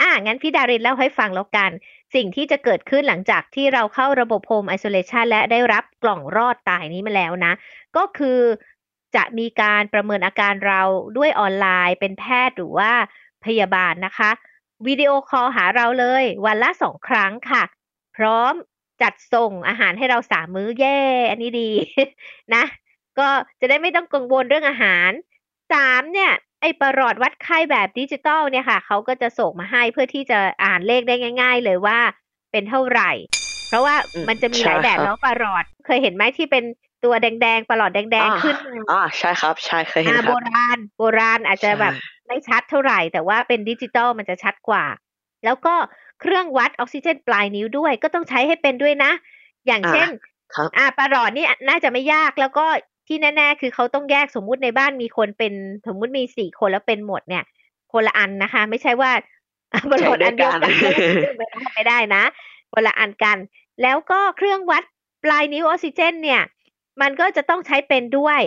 [0.00, 1.70] อ่า งั้นพี่ดารินเล่าให้ฟังแล้วกัน
[2.14, 7.52] สิ่งที่จะเกิดขึ้นหลังจากที่เราเข้าระบบ home isolation และได้รับกล่องรอดตายนี้มาแล้วนะ
[7.96, 8.38] ก็คือ
[9.14, 10.82] จะมีการประเมินอาการเรา
[11.16, 12.92] ด้วยออนไลน์เป็นแพทย์หรือว่า
[13.44, 14.30] พยาบาลนะคะ
[14.86, 17.62] วิดีโอคอลหาเราเลย วันละสองครั้งค่ะ
[18.16, 18.52] พร้อม
[19.02, 21.70] จัดส่งอาหารให้เราสามมื้อแย่อันนี้ดี
[22.54, 22.64] นะ
[23.18, 23.28] ก็
[23.60, 25.10] จะได้ไม่ต้องกังวลเรื่องอาหาร
[25.72, 31.98] สามเนี่ยไอ้ประหลอดวัดไข้แบบดิจิตอลเนี่ยค่ะ เขาก็จะส่งมาให้เพื่อที่จะอ่านเลขได้ง่าย ๆ เลยว่า
[32.52, 33.10] เป็นเท่าไหร่
[33.68, 33.94] เพราะว่า
[34.28, 36.64] มันจะมีหลายแบบแล้วประหลอด เคยเห็นไหมที่เป็น
[37.06, 44.84] ตัวแดงๆประหลอดแดงอ่าๆขึ้นมาอ่าใช่ครับ ใช่เคยเห็นอ่าครับโบรับราณ โบราณอาจจะแบบใช่ไม่ชัดเท่าไหร่ แต่ว่าเป็นดิจิตอลมันจะชัดกว่า
[45.44, 45.74] แล้วก็
[46.20, 49.12] เครื่องวัดออกซิเจนปลายนิ้วด้วย ก็ต้องใช้ให้เป็นด้วยนะ
[49.66, 50.08] อย่างเช่น
[50.54, 52.66] ครับอ่าประหลอดนี่น่าจะไม่ยากแล้วก็
[53.06, 55.52] ที่แน่ๆ คือเขาต้องแยกสมมุติในบ้านมีคนเป็น
[55.86, 57.44] สมมุติมีสี่คนแล้วเป็นหมดเนี่ย
[57.92, 59.10] คนละอันนะคะ ไม่ใช่ว่า
[59.72, 62.22] อะประหลอดอันเดียวกันใช้ด้วยกันไม่ได้ไม่ได้นะ
[62.72, 63.36] คนละอันกัน
[63.82, 64.82] แล้วก็เครื่องวัด
[65.24, 66.42] ปลายนิ้วออกซิเจน เนี่ย
[67.00, 68.40] มันก็จะต้องใช้เป็นด้วย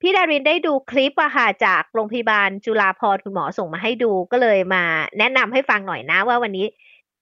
[0.00, 4.82] พี่ดารินได้ดูคลิปอะค่ะจากโรงพยาบาลจุฬาภรณ์คุณหมอส่งมาให้ดูก็เลยมา
[5.18, 6.66] แนะนำให้ฟังหน่อยนะว่าวันนี้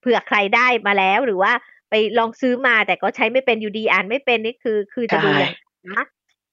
[0.00, 1.52] เผื่อใครได้มาแล้วหรือว่า
[1.90, 5.52] ไปลองซื้อมาแต่ก็ใช้ไม่เป็นอยู่ดีอ่านไม่เป็นนี่คือ คือจะดูอย่าง
[5.90, 6.05] นะ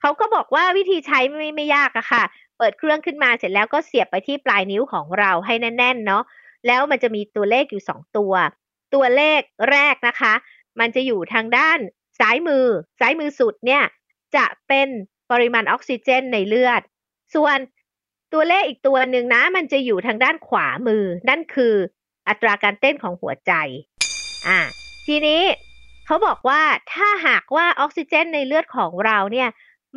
[0.01, 2.23] เขาก็บอกว่าวิธีใช้ไม่ไม่ยากอะค่ะ
[2.57, 6.23] เปิดเครื่องขึ้นมาเสร็จแล้วก็เสียบไปที่ปลายนิ้วของเราให้แน่นๆเนาะ
[6.67, 8.33] แล้วมันจะมีตัวเลขอยู่สองตัว
[8.93, 10.33] ตัวเลขแรกนะคะ
[10.79, 11.79] มันจะอยู่ทางด้าน
[12.19, 12.65] ซ้ายมือ
[12.99, 13.83] ซ้ายมือสุดเนี่ย
[14.35, 14.87] จะเป็น
[15.31, 16.81] ปริมาณออกซิเจนในเลือด
[17.35, 17.57] ส่วน
[18.33, 21.73] ตัวเลขอีกตัวหนึ่งนะ มันจะอยู่ทางด้านขวามือ นั่นคือ
[22.27, 23.53] อัตราการเต้นของหัวใจ
[24.47, 24.59] อ่า
[25.07, 25.41] ทีนี้
[26.05, 26.61] เขาบอกว่า
[26.93, 29.49] ถ้าหากว่าออกซิเจนในเลือดของเราเนี่ย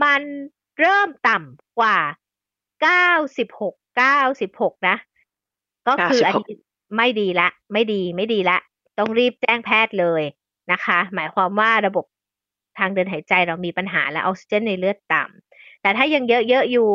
[0.02, 0.22] มัน
[0.80, 1.98] เริ่มต่ำกว่า
[3.04, 3.72] 96
[4.20, 4.96] 96 นะ
[5.88, 6.56] ก็คืออันนี้
[6.96, 8.58] ไม่ดีละ ไม่ดีไม่ดีละ
[8.98, 10.22] ต้องรีบแจ้งแพทย์เลย
[10.72, 12.04] นะคะ หมายความว่าระบบ
[12.78, 16.88] ทางเดินหายใจเรามีปัญหาและออกซิเจนในเลือดต่ำแต่ถ้ายังเยอะๆอยู่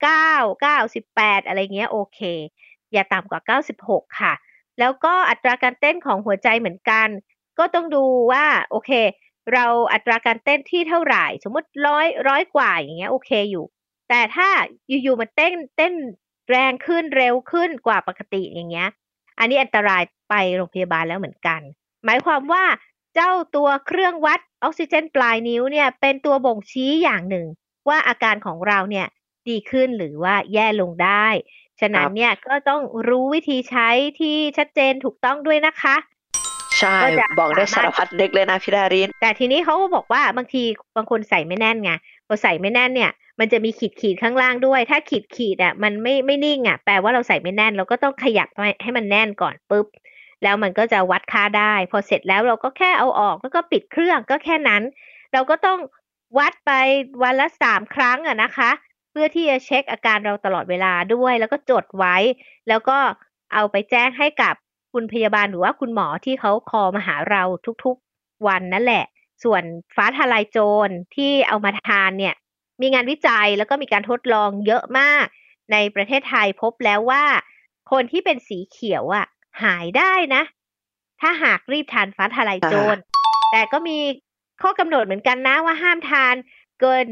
[0.00, 2.20] 99 98 อะไรเงี้ยโอเค
[2.92, 3.40] อย่าต่ำกว่า
[3.86, 4.32] 96 ค่ะ
[4.78, 7.08] แล้วก็อัตราการเต้นของหัวใจเหมือนกัน
[7.58, 8.90] ก็ต้องดูว่าโอเค
[9.52, 13.64] เราอัตราการเต้นที่เท่าไหร่ สมมติร้อยร้อยกว่าอย่างเงี้ยโอเคอยู่
[14.08, 14.48] แต่ถ้า
[14.88, 15.94] อยู่ๆมันเต้นเต้น
[16.50, 18.88] แรงขึ้นเร็วขึ้นกว่าปกติอย่างเงี้ย
[19.38, 21.60] อันนี้อันตรายไปโรงพยาบาลแล้วเหมือนกัน
[22.04, 22.64] หมายความว่า
[23.14, 27.46] เจ้าตัวเครื่องวัดออกซิเจนปลายนิ้วเนี่ยเป็นตัวบ่งชี้อย่างหนึ่ง
[27.88, 29.06] ว่าอาการของเราเนี่ย
[29.48, 31.26] ดีขึ้นหรือว่าแย่ลงได้
[31.80, 33.88] ฉะนั้นเนี่ยก็ต้องรู้วิธีใช้
[34.20, 35.96] ที่ชัดเจนถูกต้องด้วยนะคะ
[36.78, 40.62] ใช่ก็จะบอกได้สามารถสารพัดเด็กเลยนะพี่ดาริน แต่ทีนี้เขาก็บอกว่าบางที
[40.96, 41.92] บางคนใส่ไม่แน่นไง
[42.26, 49.86] พอใส่ไม่แน่นเนี่ยมันจะมีขีดขีดๆข้างล่างด้วย ถ้าขีดขีดๆอะมันไม่ไม่นิ่งอะแปลว่าเราใส่ไม่แน่น เราก็ต้องขยับให้ให้มันแน่นก่อนปุ๊บ
[50.42, 54.82] แล้วมันก็จะวัดค่าได้ พอเสร็จแล้วเราก็แค่เอาออกแล้วก็ปิดเครื่องก็แค่นั้น
[55.32, 55.78] เราก็ต้อง
[56.38, 56.72] วัดไป
[57.22, 58.70] วันละสามครั้งอะนะคะ
[59.10, 62.16] เพื่อที่จะเช็คอาการเราตลอดเวลาด้วย แล้วก็จดไว้
[62.68, 62.98] แล้วก็
[63.54, 64.54] เอาไปแจ้งให้กับ
[64.92, 67.42] คุณพยาบาลหรือว่าคุณหมอที่เขาคอมาหาเรา
[67.84, 69.04] ทุกๆวันนั่นแหละ
[69.44, 69.62] ส่วน
[69.96, 72.34] ฟ้าทลายโจรที่เอามาทานเนี่ย
[72.80, 75.26] มีงานวิจัยแล้วก็มีการทดลองเยอะมาก
[75.72, 77.24] ในประเทศไทยพบแล้วว่า
[77.90, 79.26] คนที่เป็นสีเขียวอะ่ะ
[79.62, 80.42] หายได้นะ
[81.20, 82.96] ถ้าหากรีบทานฟ้าทลายโจร
[83.52, 83.98] แต่ก็มี
[84.62, 86.34] ข้อกำหนดเหมือนกันนะว่าห้ามทาน
[86.80, 87.04] เกิน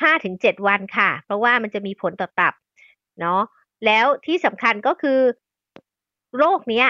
[0.00, 2.54] ห้าถึงเจ็ดวันค่ะ เพราะว่ามันจะมีผลต่อตับ
[3.20, 3.42] เนาะ
[3.86, 5.20] แล้วที่สำคัญก็คือ
[6.36, 6.88] โรคเนี้ย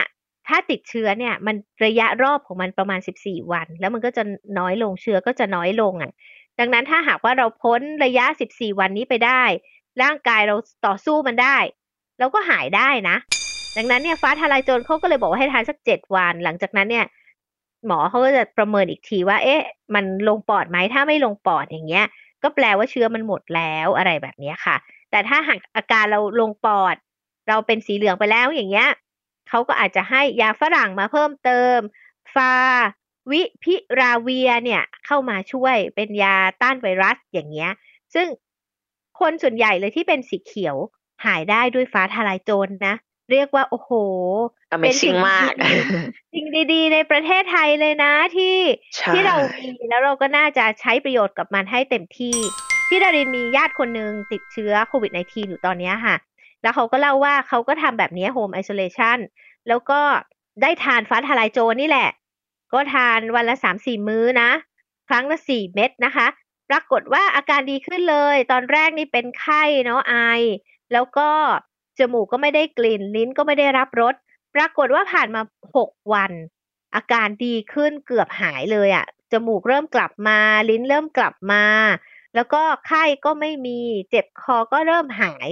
[0.48, 4.22] ถ้าติดเชื้อเนี่ย มันระยะรอบของมันประมาณสิบสี่วัน แล้วมันก็จะ
[4.58, 6.12] น้อยลงเชื้อก็จะน้อยลงอะ
[6.58, 9.42] ดังนั้นถ้าหากว่าเราพ้นระยะสิบสี่วันนี้ไปได้
[10.02, 11.56] ร่างกายเราต่อสู้มันได้
[12.18, 13.16] เราก็หายได้นะ
[13.76, 17.06] ดังนั้นเนี่ยฟ้าทลายโจรเขาก็เลยบอกว่าให้ทานสักเจ็ดวัน หลังจากนั้นเนี่ย
[17.86, 19.60] หมอเขาก็จะประเมินอีกทีว่า เอ๊ะ
[19.94, 22.04] มันลงปอดไหมถ้าไม่ลงปอดอย่างเงี้ย
[22.42, 24.76] ก็แปลว่าเชื้อมันหมดแล้วอะไรแบบนี้ค่ะ
[25.10, 26.96] แต่ถ้าหากอาการเราลงปอด
[27.48, 28.88] เราเป็นสีเหลืองไปแล้วอย่างเงี้ย
[29.48, 31.78] เขาก็อาจจะให้ยาฝรั่งมาเพิ่มเติม
[32.34, 32.54] ฟา
[33.30, 37.70] วิพิราเวียเนี่ยเข้ามาช่วยเป็นยาต้านไวรัสอย่างเงี้ย
[38.14, 38.26] ซึ่ง
[39.20, 40.76] คนส่วนใหญ่เลยที่เป็นสีเขียว
[41.24, 42.94] หายได้ด้วยฟ้าทลายโจรนะ
[43.30, 43.90] เรียกว่า โอ้โห
[44.82, 45.52] เป็นสิ่งมาก
[46.32, 48.56] สิ่งดีๆ ในประเทศไทยเลยนะที่
[49.14, 52.36] ที่เรามีแล้วเราก็น่าจะใช้ประโยชน์กับมันให้เต็มที่
[52.88, 56.16] ที่ดารินมีญาติคนหนึ่งติดเชื้อโควิด -19 อยู่ตอนนี้ค่ะ
[56.62, 59.18] แล้วเขาก็เล่าว่าเขาก็ทำแบบนี้โฮมไอโซเลชัน
[59.68, 60.00] แล้วก็
[60.62, 62.08] ได้ทานฟ้าทลายโจรนี่แหละ
[62.72, 64.50] ก็ทานวันละสามสี่มื้อนะ
[65.08, 66.26] ครั้งละสี่เม็ดนะคะ
[66.70, 70.14] ปรากฏว่าอาการดีขึ้นเลย ตอนแรกนี่เป็นไข้เนาะไอ
[70.92, 71.30] แล้วก็
[72.00, 74.14] จมูกก็ไม่ได้กลิ่น ลิ้นก็ไม่ได้รับรส
[74.54, 75.42] ปรากฏว่าผ่านมา
[75.76, 76.32] หกวัน
[76.94, 80.38] อาการดีขึ้นเกือบหายเลยอะ่ะ จมูกเริ่มกลับมา
[80.70, 81.64] ลิ้นเริ่มกลับมา
[82.34, 83.78] แล้วก็ไข้ก็ไม่มี
[84.10, 85.48] เจ็บคอก็เริ่มหาย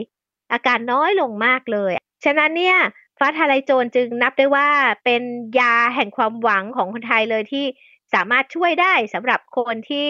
[0.52, 1.92] อาการน้อยลงมากเลย
[2.24, 2.78] ฉะนั้นเนี่ย
[3.18, 4.68] ฟ้าทลายโจรจึงนับได้ว่า
[5.04, 5.22] เป็น
[5.61, 7.64] ยาแห่งความหวังของคนไทยเลยที่
[8.14, 10.09] สามารถช่วยได้สำหรับคนที่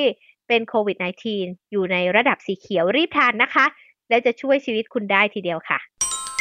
[0.48, 0.96] เป็นโควิด
[1.34, 3.66] -19 อยู่ในระดับสีเขียวรีบทานนะคะ
[4.08, 5.78] และจะช่วยชีวิตคุณได้ทีเดียวค่ะ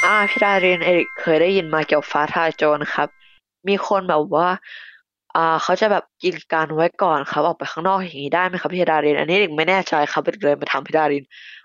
[0.04, 3.08] อ่าพี่ดาเรียนเอริกเคยได้ยินมาเกี่ยวกับฟ้าทลายโจรครับ
[3.68, 4.50] มีคนแบบว่า
[5.36, 11.24] อ่าเขาจะแบบกินการไว้ก่อนครับ ออกไปข้างนอกอย่างนี้ได้ไหมครับพี่ดาริน อันนี้เด็กไม่แน่ใจครับเด็กเลยมาถามพี่ดาริน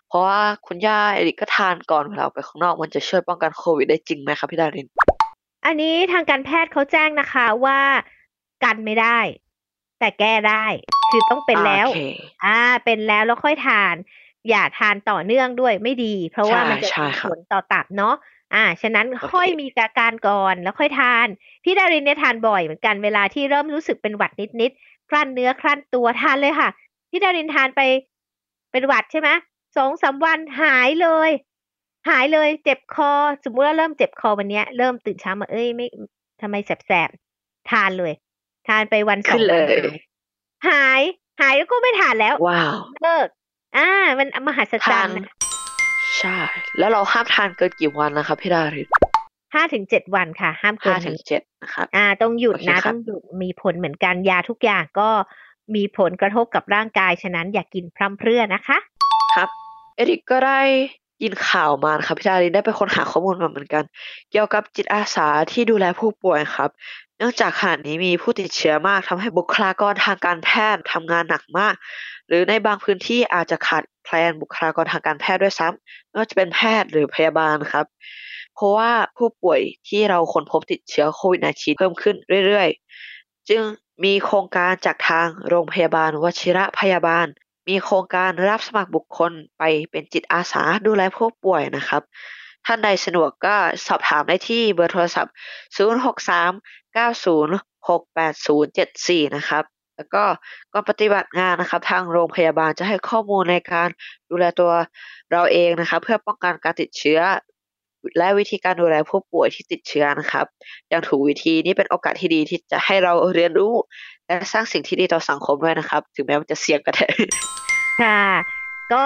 [0.09, 4.87] เพราะว่าคุณย่าเอริกก็ทานก่อนเวลาออกไปข้างนอกมันจะช่วยป้องกันโควิดได้จริงไหมครับพี่ดาริน
[5.67, 7.79] อันนี้ทางการแพทย์เขาแจ้งนะคะว่า
[8.65, 9.19] กันไม่ได้
[9.99, 10.65] แต่แก้ได้
[11.11, 11.89] คือต้องเป็นแล้ว
[12.45, 13.95] อ่า เป็นแล้วแล้วค่อยทาน
[14.49, 18.15] อย่าทานต่อเนื่องด้วยไม่ดี เพราะว่ามันจะมีผลต่อตับเนาะ
[18.55, 21.27] อ่า ฉะนั้นค่อยมีอาการก่อนแล้วค่อยทาน
[21.65, 26.69] พี่ดารินเนี่ยทานบ่อยเหมือนกันเวลาที่เริ่มรู้สึกเป็นหวัดนิดๆคลั่นเนื้อคลั่นตัวทานเลยค่ะ
[27.11, 27.81] พี่ดารินทานไป
[28.73, 29.29] เป็นหวัดใช่ไหม
[29.77, 31.31] สองสาวันหายเลย
[32.09, 33.13] หายเลยเจ็บคอ
[33.45, 35.87] สมมุติว่าเริ่มเจ็บคอวันนี้เริ่มตื่นเช้ามาเอ้ยไม่
[36.41, 38.13] ทำไมแสบๆทานเลย
[38.69, 39.63] ทานไปวันสองวัน
[40.69, 41.03] หาย
[41.41, 43.27] หายแล้วก็ไม่ทานแล้วว้าวเลิก
[43.77, 45.17] อ่า มันมหัศจรรย์
[46.19, 46.37] ใช่
[46.79, 48.89] แล้วเราห้ามทานเกินกี่วันนะครับพี่ดาริน
[49.55, 55.09] ห้าถึงเจ็ดวันค่ะ ห้ามเกินห้าถึงเจ็ดนะครับอ่า ต้องหยุดนะต้องหยุดมีผลเหมือนกันยาทุกอย่างก็
[55.75, 58.79] มีผลกระทบกับร่างกายฉะนั้นอย่ากกินพร่ำเพรื่อนะคะ
[59.37, 59.49] ครับ
[59.97, 60.61] เอริกก็ได้
[61.23, 63.85] ยินข่าวมาครับพี่ดารินได้ไปค้นหาข้อมูลมาเหมือนกัน
[64.31, 66.71] เกี่ยวกับจิตอาสาที่ดูแลผู้ป่วยครับ
[67.21, 71.75] เนื่องจากขณะนี้มีผู้ติดเชื้อมากทำให้บุคลากรทางการแพทย์ทำงานหนักมาก
[72.29, 77.87] หรือในบางพื้นที่อาจจะขาดแคลนบุคลากรทางการแพทย์ด้วยซ้ำไม่ว่าจะเป็นแพทย์หรือพยาบาลครับ
[78.55, 83.63] เพราะว่าผู้ป่วยที่เราค้นพบติดเชื้อโควิด -19 เพิ่มขึ้นเรื่อยๆ จึง
[84.05, 87.27] มีโครงการจากทางโรงพยาบาลวชิระพยาบาล
[87.69, 92.03] มีโครงการรับสมัครบุคคลไปเป็นจิตอาสาดูแลผู้ป่วยนะครับ
[92.67, 93.55] ท่านใดสะดวกก็
[93.87, 95.35] สอบถามได้ที่เบอร์โทรศัพท์
[96.97, 99.65] 9068074นะครับ
[99.97, 100.25] แล้วก็
[100.73, 103.89] ก่อนปฏิบัติงานนะครับ ทางโรงพยาบาลจะให้ข้อมูลในการ
[104.31, 104.73] ดูแลตัว
[105.33, 107.21] เราเองนะครับ เพื่อป้องกันการติดเชื้อ
[108.19, 110.47] และวิธีการดูแลผู้ป่วยที่ติดเชื้อนะครับ
[110.89, 113.73] อย่างถูกวิธีนี้เป็นโอกาสที่ดีที่จะให้เราเรียนรู้
[114.27, 117.13] และสร้างสิ่งที่ดีต่อสังคมด้วยนะครับ ถึงแม้มันจะเสี่ยงก็เถอะ
[118.03, 118.23] ค่ะ
[118.93, 119.03] ก็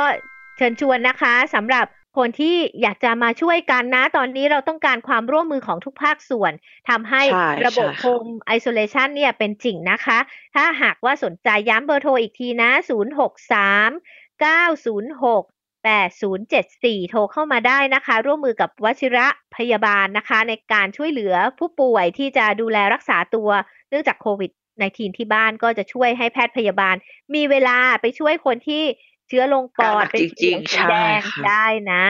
[0.57, 6.53] เชิญชวนนะคะสำหรับ คนที่อยากจะมาช่วยกันนะ ตอนนี้เราต้องการความร่วมมือของทุกภาคส่วน
[6.89, 7.23] ทำให้
[7.67, 10.19] ระบบโฮมไอโซเลชันเนี่ยเป็นจริงนะคะ
[10.55, 14.47] ถ้าหากว่าสนใจย้ำเบอร์โทรอีกทีนะ 0 6 3 9
[14.87, 15.45] 0 6
[15.87, 23.49] 8074 โทรเข้ามาได้นะคะ ร่วมมือกับวชิระพยาบาลนะคะ ในการช่วยเหลือผู้ป่วยที่จะดูแลรักษาตัว
[23.91, 24.51] เนื่องจากโควิด
[24.85, 26.95] -19 ที่บ้านก็จะช่วยให้แพทย์พยาบาล
[27.35, 28.83] มีเวลาไปช่วยคนที่
[29.29, 32.03] เชื้อลงปอดเป็นจริงๆสีแดงได้นะ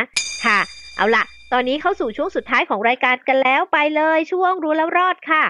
[0.44, 0.58] ค่ะ
[0.96, 5.44] เอาละตอนนี้เข้าสู่ช่วงสุดท้ายของรายการกันแล้วไปเลยช่วงรู้แล้วรอดค่ะ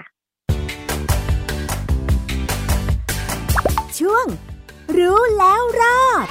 [3.99, 4.25] ช่วง
[4.97, 6.27] รู้แล้วรอด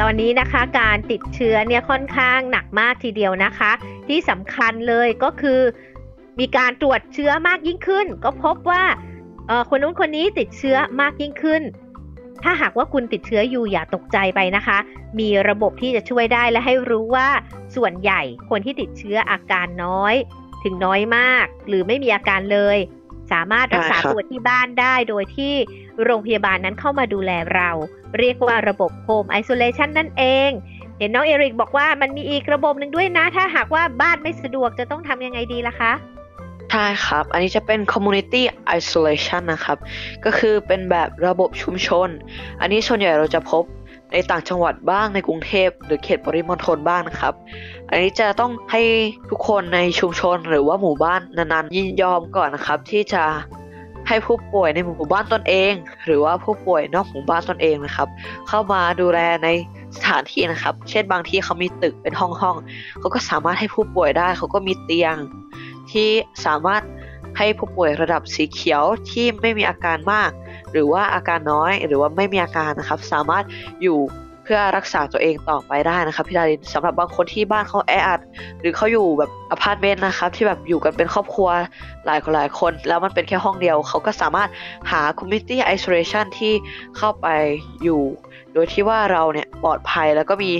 [0.00, 3.72] ตอนนี้นะคะการติดเชื้อเนี่ยค่อนข้างหนักมากทีเดียวนะคะ
[4.08, 5.60] ที่สำคัญเลยก็คือ
[6.40, 8.84] มีการตรวจเชื้อมากยิ่งขึ้น ก็พบว่า
[9.68, 11.62] คนนู้นคนนี้ติดเชื้อมากยิ่งขึ้น
[12.42, 14.78] ถ้าหากว่าคุณติดเชื้ออยู่อย่าตกใจไปนะคะ
[15.18, 17.28] มีระบบที่จะช่วยได้และให้รู้ว่า
[17.76, 20.14] ส่วนใหญ่คนที่ติดเชื้ออาการน้อย
[20.64, 22.78] ถึงน้อยมาก หรือไม่มีอาการเลย
[23.32, 25.54] สามารถรักษาตัวที่บ้านได้โดยที่
[26.04, 27.70] โรงพยาบาลนั้นเข้ามาดูแลเรา
[28.20, 30.50] เรียกว่าระบบ Home Isolation นั่นเอง
[30.98, 35.92] เห็นน้องเอริกบอกว่ามันมีอีกระบบหนึ่งด้วยนะ ถ้าหากว่าบ้านไม่สะดวกจะต้องทำยังไงดีล่ะคะ
[36.70, 38.42] ใช่ครับ อันนี้จะเป็น community
[38.78, 39.78] isolation นะครับ
[40.24, 42.08] ก็คือเป็นแบบระบบชุมชน
[42.60, 43.64] อันนี้ส่วนใหญ่เราจะพบ
[44.12, 47.34] ในต่างจังหวัดบ้างในกรุงเทพหรือเขตปริมณฑลบ้างนะครับ
[47.90, 48.82] อันนี้จะต้องให้
[49.30, 53.24] ทุกคนในชุมชนหรือว่าหมู่บ้านนั้นๆ ยินยอมก่อนนะครับ ที่จะ
[54.08, 55.72] ให้ผู้ป่วยในหมู่บ้านตนเอง
[56.06, 58.08] หรือว่าผู้ป่วยนอกหมู่บ้านตนเองนะครับ
[58.48, 59.48] เข้ามาดูแลใน
[59.96, 62.56] สถานที่นะครับ เช่นบางที่เขามีตึกเป็นห้องห้อง
[63.00, 65.16] เขาก็สามารถให้ผู้ป่วยได้ เขาก็มีเตียง
[65.90, 66.08] ที่
[66.46, 66.82] สามารถ
[67.38, 70.30] ให้ผู้ป่วยระดับสีเขียวที่ไม่มีอาการมาก
[70.72, 73.44] หรือว่าอาการน้อย หรือว่าไม่มีอาการนะครับ สามารถ
[73.82, 73.98] อยู่
[74.46, 78.20] เพื่อรักษาตัวเองต่อไปได้นะครับพี่ดารินสำหรับบางคนที่บ้านเขาแออัด
[78.60, 81.48] หรือเขาอยู่แบบอพาร์ตเมนต์นะครับที่แบบอยู่กันเป็นครอบครัว
[82.06, 84.48] หลายคนหลายคน แล้วมันเป็นแค่ห้องเดียว เขาก็สามารถ
[84.90, 86.52] หา community isolation ที่
[86.96, 87.26] เข้าไป
[87.82, 88.00] อยู่
[88.52, 90.52] โดยที่ว่าเราเนี่ยปลอดภัยแล้วก็มี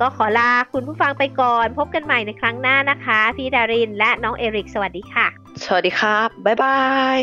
[0.00, 5.26] ก็ขอลาคุณผู้ฟังไปก่อน พบกันใหม่ในครั้งหน้านะคะ พี่ดารินและน้องเอริก สวัสดีค่ะ
[5.64, 6.78] สวัสดีครับ บ๊ายบา
[7.16, 7.18] ย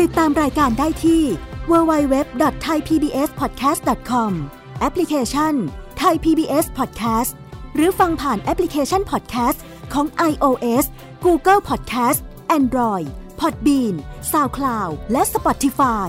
[0.00, 1.22] ติดตามรายการได้ที่
[1.70, 4.32] www.thaipbspodcast.com
[4.80, 5.54] แอปพลิเคชัน
[6.02, 7.32] Thai PBS Podcast
[7.74, 9.58] หรือฟังผ่านแอปพลิเคชัน Podcast
[9.92, 10.84] ของ iOS
[11.24, 12.20] Google Podcast
[12.58, 13.08] Android
[13.40, 13.94] Podbean
[14.32, 16.08] SoundCloud และ Spotify